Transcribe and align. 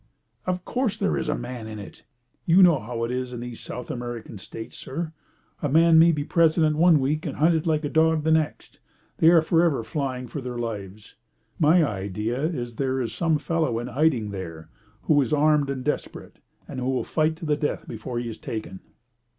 "Of 0.47 0.65
course 0.65 0.97
there 0.97 1.15
is 1.15 1.29
a 1.29 1.37
man 1.37 1.67
in 1.67 1.77
it. 1.77 2.05
You 2.47 2.63
know 2.63 2.79
how 2.79 3.03
it 3.03 3.11
is 3.11 3.33
in 3.33 3.39
these 3.41 3.59
South 3.59 3.91
American 3.91 4.39
States, 4.39 4.75
sir. 4.75 5.13
A 5.61 5.69
man 5.69 5.99
may 5.99 6.11
be 6.11 6.23
president 6.23 6.75
one 6.77 6.99
week 6.99 7.23
and 7.27 7.35
hunted 7.37 7.67
like 7.67 7.83
a 7.83 7.87
dog 7.89 8.23
the 8.23 8.31
next 8.31 8.79
they 9.19 9.29
are 9.29 9.43
for 9.43 9.63
ever 9.63 9.83
flying 9.83 10.25
for 10.27 10.41
their 10.41 10.57
lives. 10.57 11.13
My 11.59 11.83
idea 11.83 12.41
is 12.43 12.71
that 12.73 12.83
there 12.83 12.99
is 12.99 13.13
some 13.13 13.37
fellow 13.37 13.77
in 13.77 13.85
hiding 13.89 14.31
there, 14.31 14.69
who 15.03 15.21
is 15.21 15.31
armed 15.31 15.69
and 15.69 15.83
desperate, 15.85 16.39
and 16.67 16.79
who 16.79 16.89
will 16.89 17.03
fight 17.03 17.35
to 17.35 17.45
the 17.45 17.55
death 17.55 17.87
before 17.87 18.17
he 18.17 18.27
is 18.27 18.39
taken." 18.39 18.79